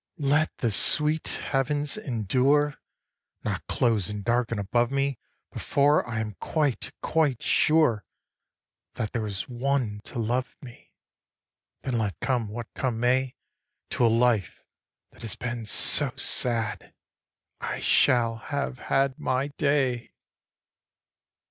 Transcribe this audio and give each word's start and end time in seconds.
2. 0.17 0.23
Let 0.23 0.57
the 0.57 0.71
sweet 0.71 1.27
heavens 1.27 1.95
endure, 1.95 2.75
Not 3.43 3.67
close 3.67 4.09
and 4.09 4.23
darken 4.25 4.57
above 4.57 4.89
me 4.89 5.19
Before 5.53 6.03
I 6.09 6.19
am 6.19 6.33
quite 6.39 6.91
quite 7.03 7.43
sure 7.43 8.03
That 8.95 9.13
there 9.13 9.27
is 9.27 9.47
one 9.47 9.99
to 10.05 10.17
love 10.17 10.55
me; 10.59 10.91
Then 11.83 11.99
let 11.99 12.19
come 12.19 12.47
what 12.47 12.73
come 12.73 12.99
may 12.99 13.35
To 13.91 14.03
a 14.03 14.07
life 14.07 14.63
that 15.11 15.21
has 15.21 15.35
been 15.35 15.67
so 15.67 16.15
sad, 16.15 16.95
I 17.59 17.77
shall 17.77 18.37
have 18.37 18.79
had 18.89 19.19
my 19.19 19.49
day. 19.49 20.13